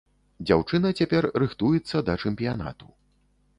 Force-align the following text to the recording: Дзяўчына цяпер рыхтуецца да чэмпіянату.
Дзяўчына 0.45 0.91
цяпер 1.01 1.27
рыхтуецца 1.45 2.03
да 2.11 2.17
чэмпіянату. 2.25 2.93